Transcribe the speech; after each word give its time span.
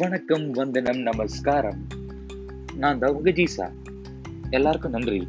வணக்கம் 0.00 0.50
வந்தனம் 0.50 0.98
நமஸ்காரம். 0.98 1.78
நான் 2.76 2.98
தான் 2.98 3.12
உங்க 3.12 3.30
ஜீசா. 3.30 3.66
எல்லாருக்கும் 4.50 4.90
நன்றி. 4.90 5.28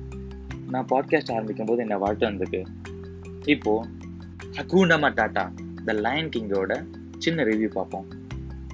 நான் 0.70 0.88
பாட்காஸ்ட் 0.90 1.32
ஆரம்பிக்கும் 1.32 1.66
போது 1.66 1.82
என்ன 1.82 1.98
வாழ்த்து 1.98 2.26
வந்திருக்கு 2.26 2.62
இப்போ 3.46 3.86
ஹக்கூனா 4.58 4.98
மட்டாட்டா 5.06 5.44
த 5.86 5.94
லயன் 5.94 6.30
கிங்கோட 6.30 6.84
சின்ன 7.18 7.44
ரிவ்யூ 7.44 7.70
பார்ப்போம். 7.70 8.08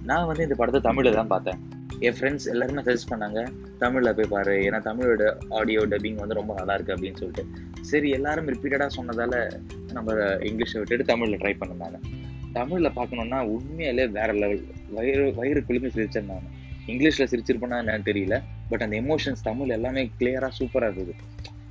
நான் 0.03 0.25
வந்து 0.25 0.43
இந்த 0.43 0.55
படத்தை 0.55 0.81
தமிழில் 0.81 1.13
தான் 1.13 1.27
பார்த்தேன். 1.27 1.61
என் 1.99 2.17
ஃப்ரெண்ட்ஸ் 2.19 2.49
எல்லாருமே 2.53 2.81
சஜஸ்ட் 2.81 3.11
பண்ணாங்க 3.11 3.43
தமிழில் 3.77 4.15
போய் 4.15 4.33
பாரு. 4.35 4.51
ஏன்னா 4.51 4.81
தமிழோட 4.89 5.35
ஆடியோ 5.49 5.85
டப்பிங் 5.93 6.19
வந்து 6.23 6.39
ரொம்ப 6.41 6.53
நல்லா 6.53 6.73
இருக்கு 6.73 6.95
அப்படின்னு 6.95 7.21
சொல்லிட்டு. 7.23 7.45
சரி 7.81 8.09
எல்லாரும் 8.09 8.47
ரிப்பீட்டடாக 8.47 8.89
சொன்னதால 8.97 9.35
நம்ம 9.93 10.13
இங்கிலீஷை 10.49 10.77
விட்டுட்டு 10.77 11.11
தமிழில் 11.13 11.37
ட்ரை 11.37 11.55
பண்ணிருந்தாங்க 11.61 11.99
தமிழில் 12.53 12.89
பார்க்கணுன்னா 12.89 13.39
உண்மையிலே 13.39 14.07
வேற 14.07 14.33
லெவல் 14.33 14.63
வயிறு 14.89 15.33
வயிறு 15.35 15.65
குழுமி 15.65 15.87
சிரிச்சேன் 15.87 16.25
நான். 16.25 16.61
இங்கிலீஷில் 16.87 17.27
சிரிச்சிருப்பேனா 17.31 17.75
என்னன்னு 17.75 18.05
தெரியல. 18.05 18.41
பட் 18.69 18.81
அந்த 18.81 19.01
எமோஷன்ஸ் 19.01 19.43
தமிழ் 19.43 19.69
எல்லாமே 19.69 20.11
கிளியராக 20.19 20.49
சூப்பராக 20.59 20.91
இருந்தது. 20.91 21.13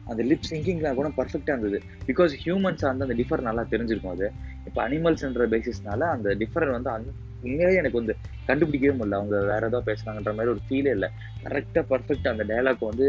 அந்த 0.04 0.22
லிப் 0.22 0.40
சிங்கிங்லாம் 0.50 0.94
கூட 0.94 1.08
பர்ஃபெக்டாக 1.08 1.58
இருந்தது. 1.58 1.82
பிகாஸ் 2.06 2.30
ஹியூமன்ஸாக 2.44 2.60
வந்து 2.60 2.86
அந்த 2.86 3.06
டிஃபர் 3.06 3.40
நல்லா 3.40 3.62
தெரிஞ்சிருக்கும் 3.70 4.10
அது. 4.10 4.32
இப்போ 4.66 4.88
அனிமல்ஸ்ன்ற 4.88 5.50
பேசிஸ்னால 5.54 6.00
அந்த 6.00 6.34
டிஃபர் 6.34 6.70
வந்து 6.70 6.90
அந்த 6.90 7.10
உண்மையிலேயே 7.42 7.80
எனக்கு 7.82 8.00
வந்து 8.00 8.14
கண்டுபிடிக்கவே 8.48 8.94
முடியல. 9.00 9.18
அவங்க 9.20 9.36
வேற 9.52 9.62
ஏதோ 9.70 9.82
பேசுனாங்கன்ற 9.88 10.32
மாதிரி 10.38 10.52
ஒரு 10.54 10.62
ஃபீலே 10.68 10.92
இல்லை. 10.96 11.10
கரெக்டாக 11.44 11.84
பர்ஃபெக்ட் 11.92 12.32
அந்த 12.32 12.44
டைலாக் 12.50 12.88
வந்து 12.90 13.06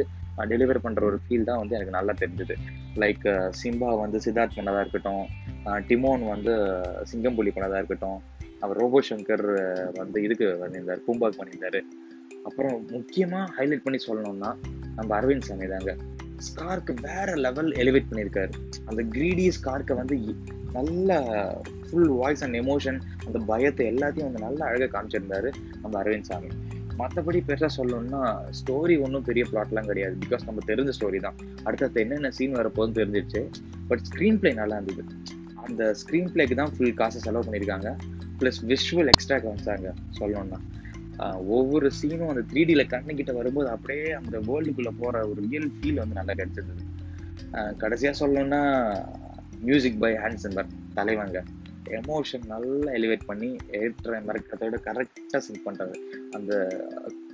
டெலிவர் 0.51 0.83
பண்ணுற 0.83 1.01
ஒரு 1.09 1.17
ஃபீல் 1.25 1.47
தான் 1.49 1.59
வந்து 1.61 1.75
எனக்கு 1.77 1.95
நல்லா 1.97 2.13
தெரிஞ்சது. 2.21 2.55
லைக் 3.01 3.25
சிம்பா 3.61 3.89
வந்து 4.03 4.17
சித்தார்த் 4.25 4.57
பண்ணதாக 4.57 4.83
இருக்கட்டும் 4.83 5.25
டிமோன் 5.89 6.23
வந்து 6.33 6.53
சிங்கம்புலி 7.11 7.51
பண்ணதாக 7.57 7.81
இருக்கட்டும் 7.81 8.19
அவர் 8.63 8.79
ரோபோ 8.81 8.99
சங்கர் 9.09 9.45
வந்து 9.99 10.17
இதுக்கு 10.25 10.47
பண்ணியிருந்தார் 10.61 11.05
பூம்பாக் 11.07 11.39
பண்ணியிருந்தாரு 11.39 11.81
அப்புறம் 12.47 12.75
முக்கியமாக 12.89 13.45
ஹைலைட் 13.57 13.85
பண்ணி 13.85 13.99
சொல்லணும்னா 14.07 14.51
நம்ம 14.97 15.09
அரவிந்த் 15.19 15.47
சாமி 15.49 15.67
தாங்க. 15.73 15.93
ஸ்கார்க்கு 16.47 16.93
வேற 17.01 17.29
லெவல் 17.45 17.69
எலிவேட் 17.81 18.09
பண்ணியிருக்காரு. 18.11 18.53
அந்த 18.89 19.01
கிரீடி 19.15 19.45
ஸ்கார்க்கை 19.57 19.95
வந்து 20.01 20.15
நல்ல 20.77 21.19
ஃபுல் 21.93 22.13
வாய்ஸ் 22.19 22.43
அண்ட் 22.45 22.57
எமோஷன் 22.61 22.99
அந்த 23.25 23.39
பயத்தை 23.49 23.85
எல்லாத்தையும் 23.93 24.27
வந்து 24.29 24.43
நல்லா 24.45 24.63
அழகாக 24.69 24.89
காமிச்சிருந்தாரு 24.93 25.49
நம்ம 25.81 25.93
அரவிந்த் 26.01 26.29
சாமி. 26.29 26.49
மற்றபடி 26.99 27.39
பெருசாக 27.47 27.71
சொல்லணும்னா 27.77 28.21
ஸ்டோரி 28.59 28.95
ஒன்றும் 29.05 29.25
பெரிய 29.27 29.43
பிளாட்லாம் 29.51 29.87
கிடையாது. 29.91 30.15
பிகாஸ் 30.23 30.43
நம்ம 30.47 30.63
தெரிஞ்ச 30.71 30.91
ஸ்டோரி 30.97 31.19
தான். 31.25 31.37
அடுத்தடுத்து 31.65 32.01
என்னென்ன 32.05 32.31
சீன் 32.37 32.57
வரப்போகுதுன்னு 32.59 32.97
தெரிஞ்சிருச்சு. 32.99 33.41
பட் 33.89 34.03
ஸ்க்ரீன் 34.09 34.37
பிளே 34.41 34.51
நல்லா 34.59 34.75
இருந்தது. 34.79 35.03
அந்த 35.65 35.81
ஸ்க்ரீன் 36.01 36.29
பிளேக்கு 36.33 36.55
தான் 36.61 36.73
ஃபுல் 36.75 36.97
காசை 36.99 37.19
செலவு 37.25 37.45
பண்ணியிருக்காங்க. 37.47 37.89
ப்ளஸ் 38.39 38.59
விஷுவல் 38.71 39.11
எக்ஸ்ட்ரா 39.13 39.37
காமிச்சாங்க 39.45 39.89
சொல்லணும்னா. 40.19 40.59
ஒவ்வொரு 41.55 41.87
சீனும் 41.99 42.31
அந்த 42.33 42.43
த்ரீ 42.51 42.61
டியில் 42.69 42.91
கண்ணுக்கிட்ட 42.93 43.33
வரும்போது 43.39 43.67
அப்படியே 43.75 44.07
அந்த 44.19 44.35
வேர்ல்டுக்குள்ளே 44.47 44.93
போகிற 45.01 45.25
ஒரு 45.31 45.41
ரியல் 45.49 45.69
ஃபீல் 45.75 46.01
வந்து 46.03 46.17
நல்லா 46.19 46.35
கிடைச்சிருந்தது. 46.39 46.85
கடைசியாக 47.81 48.15
சொல்லணும்னா 48.21 48.61
மியூசிக் 49.67 49.99
பை 50.03 50.13
ஹேண்ட்ஸம்பர் 50.23 50.71
தலைவங்க. 50.97 51.39
எமோஷன் 51.89 52.45
நல்லா 52.47 52.91
எலிவேட் 52.91 53.25
பண்ணி 53.25 53.57
ஏற்ற 53.71 54.21
மறக்கிறதோட 54.21 54.75
கரெக்டாக 54.83 55.37
சிங் 55.37 55.65
பண்ணுறது 55.65 55.95
அந்த 56.31 56.77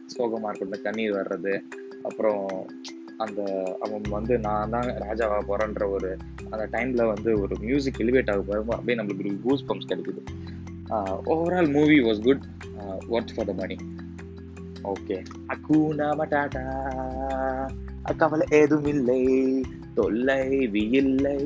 சோகமாக 0.08 0.50
இருக்கட்டும் 0.50 0.83
கண்ணீர் 0.83 1.16
வர்றது 1.16 1.64
அப்புறம் 2.02 2.67
அந்த 3.17 3.41
அவன் 3.80 4.02
வந்து 4.09 4.39
நான் 4.39 4.69
தான் 4.69 4.86
ராஜாவாக 4.86 5.41
போகிறேன்ற 5.47 5.89
ஒரு 5.89 6.17
அந்த 6.50 6.67
டைமில் 6.72 7.08
வந்து 7.08 7.41
ஒரு 7.41 7.56
மியூசிக் 7.59 8.00
எலிவேட் 8.00 8.31
ஆக 8.31 8.39
போகிறப்போ 8.39 8.69
அப்படியே 8.69 9.00
நம்மளுக்கு 9.00 9.25
ஒரு 9.25 9.39
கூஸ் 9.44 9.66
பம்ப்ஸ் 9.67 9.89
கிடைக்குது 9.89 10.22
overall 11.25 11.72
movie 11.72 12.00
was 12.00 12.22
good 12.22 12.44
worth 13.09 13.34
for 13.36 13.45
the 13.45 13.53
money 13.53 13.78
okay 14.84 15.23
hakuna 15.47 16.09
matata 16.17 16.63
கவலை 18.18 18.47
ஏதும் 18.51 18.85
இல்லை 18.85 19.66
தொல்லை 19.95 20.69
இல்லை. 20.72 21.38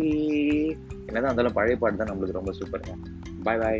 என்னதான் 1.13 1.31
இருந்தாலும் 1.31 1.53
பழைய 1.53 1.75
பாட்டு 1.75 1.97
தான் 1.97 2.09
நம்மளுக்கு 2.11 2.39
ரொம்ப 2.39 2.51
சூப்பருங்க 2.59 2.93
பாய் 3.43 3.59
பாய் 3.59 3.79